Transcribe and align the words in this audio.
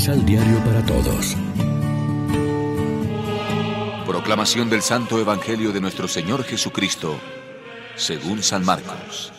Misal 0.00 0.24
Diario 0.24 0.64
para 0.64 0.82
Todos. 0.86 1.36
Proclamación 4.06 4.70
del 4.70 4.80
Santo 4.80 5.20
Evangelio 5.20 5.72
de 5.72 5.80
nuestro 5.82 6.08
Señor 6.08 6.42
Jesucristo, 6.42 7.18
según 7.96 8.42
San 8.42 8.64
Marcos. 8.64 9.30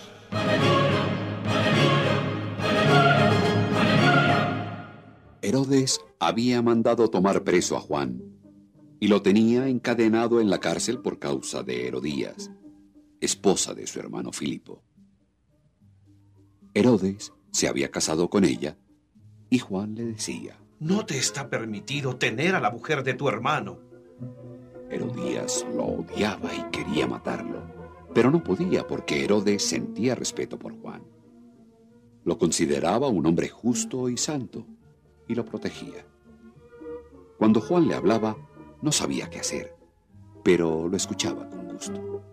Herodes 5.41 5.99
había 6.19 6.61
mandado 6.61 7.09
tomar 7.09 7.43
preso 7.43 7.75
a 7.75 7.79
Juan 7.79 8.21
y 8.99 9.07
lo 9.07 9.23
tenía 9.23 9.67
encadenado 9.67 10.41
en 10.41 10.51
la 10.51 10.59
cárcel 10.59 10.99
por 10.99 11.17
causa 11.17 11.63
de 11.63 11.87
Herodías, 11.87 12.51
esposa 13.19 13.73
de 13.73 13.87
su 13.87 13.99
hermano 13.99 14.31
Filipo. 14.31 14.83
Herodes 16.75 17.33
se 17.51 17.67
había 17.67 17.89
casado 17.89 18.29
con 18.29 18.45
ella 18.45 18.77
y 19.51 19.59
Juan 19.59 19.95
le 19.95 20.05
decía, 20.05 20.60
No 20.81 21.05
te 21.05 21.15
está 21.15 21.47
permitido 21.47 22.15
tener 22.15 22.55
a 22.55 22.59
la 22.59 22.71
mujer 22.71 23.03
de 23.03 23.13
tu 23.13 23.29
hermano. 23.29 23.77
Herodías 24.89 25.63
lo 25.75 25.85
odiaba 25.85 26.51
y 26.55 26.63
quería 26.71 27.05
matarlo, 27.05 27.61
pero 28.15 28.31
no 28.31 28.43
podía 28.43 28.87
porque 28.87 29.23
Herodes 29.23 29.63
sentía 29.63 30.15
respeto 30.15 30.57
por 30.57 30.75
Juan. 30.81 31.03
Lo 32.23 32.39
consideraba 32.39 33.09
un 33.09 33.27
hombre 33.27 33.47
justo 33.47 34.09
y 34.09 34.17
santo 34.17 34.65
y 35.27 35.35
lo 35.35 35.45
protegía. 35.45 36.03
Cuando 37.37 37.61
Juan 37.61 37.87
le 37.87 37.93
hablaba, 37.93 38.35
no 38.81 38.91
sabía 38.91 39.29
qué 39.29 39.37
hacer, 39.37 39.75
pero 40.43 40.87
lo 40.87 40.97
escuchaba 40.97 41.47
con 41.47 41.73
gusto. 41.73 42.23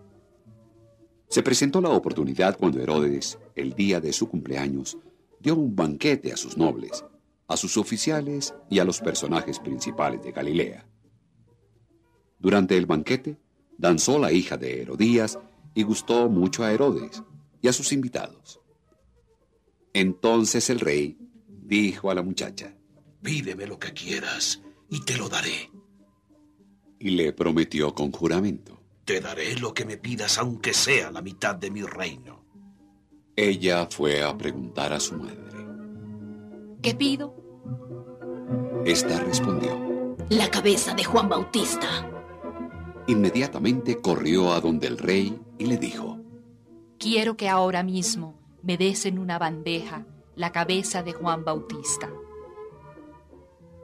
Se 1.27 1.43
presentó 1.43 1.81
la 1.81 1.89
oportunidad 1.89 2.57
cuando 2.57 2.81
Herodes, 2.81 3.37
el 3.53 3.75
día 3.75 4.01
de 4.01 4.11
su 4.11 4.27
cumpleaños, 4.27 4.97
dio 5.39 5.53
un 5.53 5.75
banquete 5.75 6.33
a 6.33 6.37
sus 6.37 6.57
nobles, 6.57 7.05
a 7.49 7.57
sus 7.57 7.75
oficiales 7.75 8.53
y 8.69 8.79
a 8.79 8.85
los 8.85 9.01
personajes 9.01 9.59
principales 9.59 10.23
de 10.23 10.31
Galilea. 10.31 10.87
Durante 12.39 12.77
el 12.77 12.85
banquete, 12.85 13.37
danzó 13.77 14.17
la 14.17 14.31
hija 14.31 14.55
de 14.55 14.81
Herodías 14.81 15.37
y 15.75 15.83
gustó 15.83 16.29
mucho 16.29 16.63
a 16.63 16.71
Herodes 16.71 17.21
y 17.61 17.67
a 17.67 17.73
sus 17.73 17.91
invitados. 17.91 18.61
Entonces 19.91 20.69
el 20.69 20.79
rey 20.79 21.17
dijo 21.47 22.09
a 22.09 22.15
la 22.15 22.21
muchacha, 22.21 22.73
Pídeme 23.21 23.67
lo 23.67 23.77
que 23.77 23.91
quieras 23.91 24.61
y 24.89 25.01
te 25.03 25.17
lo 25.17 25.27
daré 25.27 25.69
y 26.99 27.11
le 27.11 27.33
prometió 27.33 27.95
con 27.95 28.11
juramento. 28.11 28.79
Te 29.05 29.21
daré 29.21 29.55
lo 29.55 29.73
que 29.73 29.85
me 29.85 29.97
pidas 29.97 30.37
aunque 30.37 30.73
sea 30.73 31.11
la 31.11 31.21
mitad 31.21 31.55
de 31.55 31.71
mi 31.71 31.81
reino. 31.81 32.45
Ella 33.35 33.87
fue 33.89 34.21
a 34.21 34.37
preguntar 34.37 34.93
a 34.93 34.99
su 34.99 35.15
madre. 35.15 35.58
¿Qué 36.81 36.95
pido? 36.95 37.35
Esta 38.85 39.19
respondió. 39.19 40.15
La 40.29 40.49
cabeza 40.49 40.93
de 40.93 41.03
Juan 41.03 41.29
Bautista. 41.29 41.87
Inmediatamente 43.07 43.99
corrió 43.99 44.53
a 44.53 44.61
donde 44.61 44.87
el 44.87 44.97
rey 44.97 45.39
y 45.57 45.65
le 45.65 45.77
dijo. 45.77 46.19
Quiero 46.97 47.37
que 47.37 47.49
ahora 47.49 47.83
mismo 47.83 48.39
me 48.61 48.77
des 48.77 49.05
en 49.05 49.19
una 49.19 49.39
bandeja 49.39 50.05
la 50.35 50.51
cabeza 50.51 51.03
de 51.03 51.13
Juan 51.13 51.43
Bautista. 51.43 52.09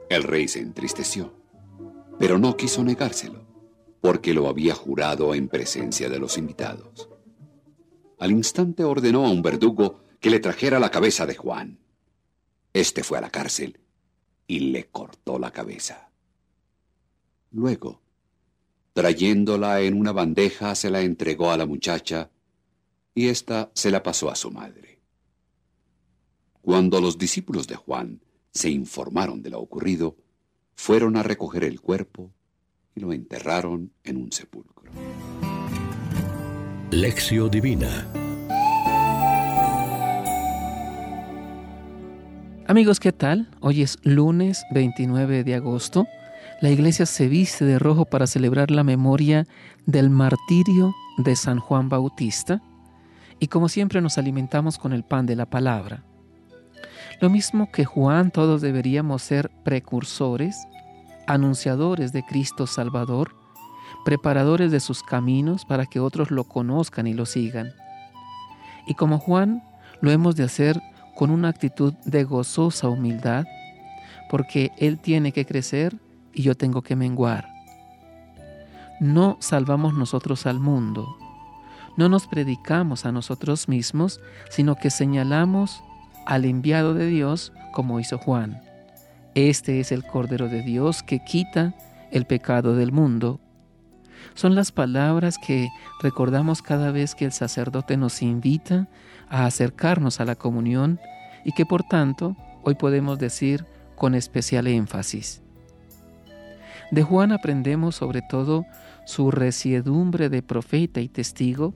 El 0.08 0.22
rey 0.22 0.48
se 0.48 0.60
entristeció 0.60 1.32
pero 2.18 2.38
no 2.38 2.56
quiso 2.56 2.82
negárselo, 2.82 3.44
porque 4.00 4.34
lo 4.34 4.48
había 4.48 4.74
jurado 4.74 5.34
en 5.34 5.48
presencia 5.48 6.08
de 6.08 6.18
los 6.18 6.38
invitados. 6.38 7.08
Al 8.18 8.30
instante 8.30 8.84
ordenó 8.84 9.26
a 9.26 9.30
un 9.30 9.42
verdugo 9.42 10.00
que 10.20 10.30
le 10.30 10.40
trajera 10.40 10.78
la 10.78 10.90
cabeza 10.90 11.26
de 11.26 11.34
Juan. 11.34 11.78
Este 12.76 13.02
fue 13.02 13.16
a 13.16 13.22
la 13.22 13.30
cárcel 13.30 13.80
y 14.46 14.60
le 14.60 14.88
cortó 14.88 15.38
la 15.38 15.50
cabeza. 15.50 16.10
Luego, 17.50 18.02
trayéndola 18.92 19.80
en 19.80 19.98
una 19.98 20.12
bandeja, 20.12 20.74
se 20.74 20.90
la 20.90 21.00
entregó 21.00 21.50
a 21.50 21.56
la 21.56 21.64
muchacha 21.64 22.30
y 23.14 23.28
ésta 23.28 23.70
se 23.72 23.90
la 23.90 24.02
pasó 24.02 24.30
a 24.30 24.36
su 24.36 24.50
madre. 24.50 25.00
Cuando 26.60 27.00
los 27.00 27.16
discípulos 27.16 27.66
de 27.66 27.76
Juan 27.76 28.20
se 28.52 28.68
informaron 28.68 29.40
de 29.40 29.48
lo 29.48 29.60
ocurrido, 29.60 30.14
fueron 30.74 31.16
a 31.16 31.22
recoger 31.22 31.64
el 31.64 31.80
cuerpo 31.80 32.30
y 32.94 33.00
lo 33.00 33.14
enterraron 33.14 33.90
en 34.04 34.18
un 34.18 34.32
sepulcro. 34.32 34.92
Lección 36.90 37.50
Divina 37.50 38.25
Amigos, 42.68 42.98
¿qué 42.98 43.12
tal? 43.12 43.48
Hoy 43.60 43.82
es 43.82 43.96
lunes 44.02 44.64
29 44.72 45.44
de 45.44 45.54
agosto. 45.54 46.08
La 46.60 46.68
iglesia 46.68 47.06
se 47.06 47.28
viste 47.28 47.64
de 47.64 47.78
rojo 47.78 48.06
para 48.06 48.26
celebrar 48.26 48.72
la 48.72 48.82
memoria 48.82 49.46
del 49.86 50.10
martirio 50.10 50.92
de 51.18 51.36
San 51.36 51.60
Juan 51.60 51.88
Bautista 51.88 52.60
y 53.38 53.46
como 53.46 53.68
siempre 53.68 54.00
nos 54.00 54.18
alimentamos 54.18 54.78
con 54.78 54.92
el 54.92 55.04
pan 55.04 55.26
de 55.26 55.36
la 55.36 55.46
palabra. 55.46 56.02
Lo 57.20 57.30
mismo 57.30 57.70
que 57.70 57.84
Juan, 57.84 58.32
todos 58.32 58.62
deberíamos 58.62 59.22
ser 59.22 59.48
precursores, 59.62 60.56
anunciadores 61.28 62.12
de 62.12 62.24
Cristo 62.24 62.66
Salvador, 62.66 63.36
preparadores 64.04 64.72
de 64.72 64.80
sus 64.80 65.04
caminos 65.04 65.64
para 65.64 65.86
que 65.86 66.00
otros 66.00 66.32
lo 66.32 66.42
conozcan 66.42 67.06
y 67.06 67.14
lo 67.14 67.26
sigan. 67.26 67.70
Y 68.88 68.94
como 68.94 69.20
Juan, 69.20 69.62
lo 70.00 70.10
hemos 70.10 70.34
de 70.34 70.42
hacer 70.42 70.82
con 71.16 71.30
una 71.30 71.48
actitud 71.48 71.94
de 72.04 72.22
gozosa 72.24 72.88
humildad, 72.88 73.46
porque 74.30 74.70
Él 74.76 74.98
tiene 74.98 75.32
que 75.32 75.44
crecer 75.44 75.96
y 76.32 76.42
yo 76.42 76.54
tengo 76.54 76.82
que 76.82 76.94
menguar. 76.94 77.48
No 79.00 79.36
salvamos 79.40 79.94
nosotros 79.94 80.46
al 80.46 80.60
mundo, 80.60 81.16
no 81.96 82.08
nos 82.08 82.26
predicamos 82.26 83.06
a 83.06 83.12
nosotros 83.12 83.68
mismos, 83.68 84.20
sino 84.50 84.76
que 84.76 84.90
señalamos 84.90 85.82
al 86.26 86.44
enviado 86.44 86.94
de 86.94 87.06
Dios 87.06 87.52
como 87.72 87.98
hizo 88.00 88.18
Juan. 88.18 88.60
Este 89.34 89.80
es 89.80 89.92
el 89.92 90.04
Cordero 90.04 90.48
de 90.48 90.62
Dios 90.62 91.02
que 91.02 91.24
quita 91.24 91.74
el 92.10 92.26
pecado 92.26 92.76
del 92.76 92.92
mundo. 92.92 93.40
Son 94.34 94.54
las 94.54 94.72
palabras 94.72 95.38
que 95.38 95.68
recordamos 96.00 96.62
cada 96.62 96.90
vez 96.90 97.14
que 97.14 97.24
el 97.24 97.32
sacerdote 97.32 97.96
nos 97.96 98.22
invita 98.22 98.88
a 99.28 99.46
acercarnos 99.46 100.20
a 100.20 100.24
la 100.24 100.34
comunión 100.34 101.00
y 101.44 101.52
que 101.52 101.66
por 101.66 101.82
tanto 101.82 102.36
hoy 102.62 102.74
podemos 102.74 103.18
decir 103.18 103.66
con 103.94 104.14
especial 104.14 104.66
énfasis. 104.66 105.42
De 106.90 107.02
Juan 107.02 107.32
aprendemos 107.32 107.96
sobre 107.96 108.22
todo 108.22 108.64
su 109.06 109.30
resiedumbre 109.30 110.28
de 110.28 110.42
profeta 110.42 111.00
y 111.00 111.08
testigo 111.08 111.74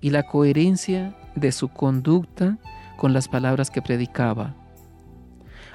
y 0.00 0.10
la 0.10 0.24
coherencia 0.24 1.16
de 1.36 1.52
su 1.52 1.68
conducta 1.68 2.58
con 2.96 3.12
las 3.12 3.28
palabras 3.28 3.70
que 3.70 3.82
predicaba. 3.82 4.54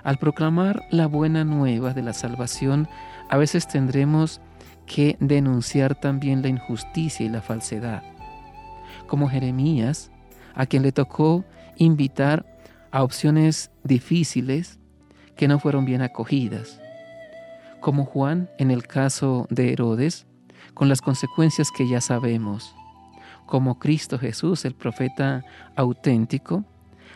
Al 0.04 0.18
proclamar 0.18 0.84
la 0.92 1.08
buena 1.08 1.44
nueva 1.44 1.94
de 1.94 2.02
la 2.02 2.14
salvación, 2.14 2.88
a 3.30 3.38
veces 3.38 3.68
tendremos 3.68 4.42
que 4.88 5.18
denunciar 5.20 5.94
también 6.00 6.42
la 6.42 6.48
injusticia 6.48 7.26
y 7.26 7.30
la 7.30 7.42
falsedad. 7.42 8.02
Como 9.06 9.30
Jeremías, 9.30 10.12
a 10.56 10.66
quien 10.66 10.82
le 10.82 10.92
tocó 10.92 11.46
invitar 11.76 12.46
a 12.90 13.04
opciones 13.04 13.70
difíciles 13.84 14.80
que 15.36 15.48
no 15.48 15.60
fueron 15.60 15.86
bien 15.86 16.02
acogidas. 16.02 16.82
Como 17.80 18.06
Juan 18.06 18.50
en 18.58 18.72
el 18.72 18.88
caso 18.88 19.46
de 19.52 19.72
Herodes, 19.72 20.26
con 20.74 20.90
las 20.90 21.02
consecuencias 21.02 21.70
que 21.70 21.88
ya 21.88 22.02
sabemos. 22.02 22.74
Como 23.46 23.78
Cristo 23.78 24.18
Jesús, 24.18 24.66
el 24.66 24.74
profeta 24.74 25.44
auténtico, 25.76 26.66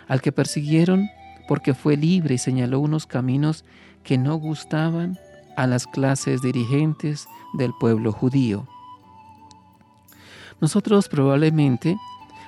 al 0.08 0.22
que 0.22 0.32
persiguieron 0.32 1.10
porque 1.48 1.74
fue 1.74 1.98
libre 1.98 2.36
y 2.36 2.38
señaló 2.38 2.80
unos 2.80 3.08
caminos 3.08 3.66
que 4.04 4.18
no 4.18 4.36
gustaban 4.36 5.18
a 5.56 5.68
las 5.68 5.88
clases 5.88 6.42
dirigentes 6.42 7.28
del 7.54 7.74
pueblo 7.80 8.12
judío. 8.12 8.68
Nosotros 10.60 11.10
probablemente 11.10 11.98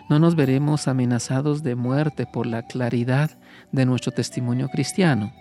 no 0.09 0.19
nos 0.19 0.35
veremos 0.35 0.87
amenazados 0.87 1.63
de 1.63 1.75
muerte 1.75 2.25
por 2.25 2.45
la 2.45 2.63
claridad 2.63 3.31
de 3.71 3.85
nuestro 3.85 4.11
testimonio 4.11 4.69
cristiano, 4.69 5.31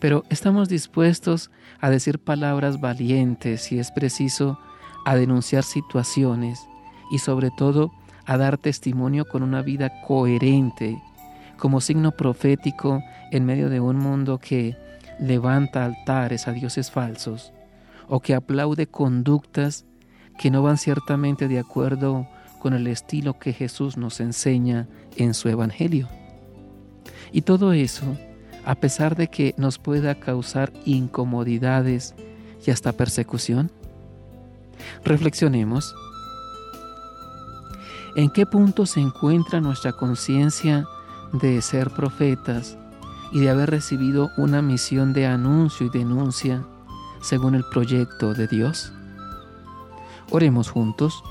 pero 0.00 0.24
estamos 0.30 0.68
dispuestos 0.68 1.50
a 1.80 1.90
decir 1.90 2.18
palabras 2.18 2.80
valientes 2.80 3.62
si 3.62 3.78
es 3.78 3.90
preciso, 3.92 4.58
a 5.04 5.14
denunciar 5.16 5.64
situaciones 5.64 6.60
y 7.10 7.18
sobre 7.18 7.50
todo 7.50 7.92
a 8.26 8.36
dar 8.36 8.58
testimonio 8.58 9.26
con 9.26 9.42
una 9.42 9.62
vida 9.62 9.92
coherente 10.06 11.00
como 11.58 11.80
signo 11.80 12.12
profético 12.12 13.02
en 13.30 13.44
medio 13.44 13.68
de 13.70 13.80
un 13.80 13.96
mundo 13.96 14.38
que 14.38 14.76
levanta 15.18 15.84
altares 15.84 16.48
a 16.48 16.52
dioses 16.52 16.90
falsos 16.90 17.52
o 18.08 18.20
que 18.20 18.34
aplaude 18.34 18.86
conductas 18.86 19.84
que 20.38 20.50
no 20.50 20.62
van 20.62 20.78
ciertamente 20.78 21.48
de 21.48 21.58
acuerdo 21.58 22.26
con 22.60 22.74
el 22.74 22.86
estilo 22.86 23.38
que 23.38 23.52
Jesús 23.52 23.96
nos 23.96 24.20
enseña 24.20 24.88
en 25.16 25.34
su 25.34 25.48
Evangelio. 25.48 26.08
Y 27.32 27.42
todo 27.42 27.72
eso 27.72 28.16
a 28.64 28.74
pesar 28.74 29.16
de 29.16 29.28
que 29.28 29.54
nos 29.56 29.78
pueda 29.78 30.14
causar 30.14 30.72
incomodidades 30.84 32.14
y 32.66 32.70
hasta 32.70 32.92
persecución? 32.92 33.70
Reflexionemos. 35.04 35.94
¿En 38.16 38.30
qué 38.30 38.46
punto 38.46 38.86
se 38.86 39.00
encuentra 39.00 39.60
nuestra 39.60 39.92
conciencia 39.92 40.86
de 41.32 41.60
ser 41.62 41.90
profetas 41.90 42.78
y 43.34 43.40
de 43.40 43.50
haber 43.50 43.68
recibido 43.68 44.30
una 44.38 44.62
misión 44.62 45.12
de 45.12 45.26
anuncio 45.26 45.86
y 45.86 45.90
denuncia 45.90 46.64
según 47.20 47.56
el 47.56 47.64
proyecto 47.64 48.32
de 48.32 48.46
Dios? 48.46 48.92
Oremos 50.30 50.70
juntos. 50.70 51.22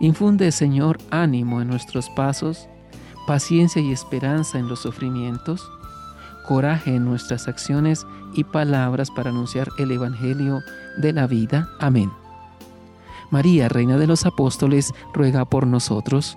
Infunde, 0.00 0.50
Señor, 0.52 0.98
ánimo 1.10 1.62
en 1.62 1.68
nuestros 1.68 2.10
pasos, 2.10 2.68
paciencia 3.26 3.80
y 3.80 3.92
esperanza 3.92 4.58
en 4.58 4.68
los 4.68 4.80
sufrimientos, 4.80 5.70
coraje 6.46 6.96
en 6.96 7.04
nuestras 7.04 7.46
acciones 7.46 8.04
y 8.34 8.42
palabras 8.42 9.10
para 9.10 9.30
anunciar 9.30 9.68
el 9.78 9.92
Evangelio 9.92 10.60
de 10.98 11.12
la 11.12 11.26
vida. 11.28 11.68
Amén. 11.78 12.10
María, 13.30 13.68
Reina 13.68 13.98
de 13.98 14.06
los 14.06 14.26
Apóstoles, 14.26 14.92
ruega 15.14 15.44
por 15.44 15.66
nosotros. 15.66 16.36